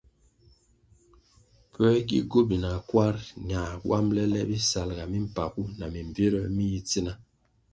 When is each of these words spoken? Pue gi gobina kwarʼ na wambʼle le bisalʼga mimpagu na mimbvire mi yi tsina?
Pue 1.71 1.91
gi 2.07 2.19
gobina 2.31 2.71
kwarʼ 2.89 3.19
na 3.49 3.59
wambʼle 3.89 4.23
le 4.33 4.39
bisalʼga 4.49 5.03
mimpagu 5.13 5.63
na 5.77 5.85
mimbvire 5.93 6.39
mi 6.55 6.63
yi 6.71 6.79
tsina? 6.87 7.11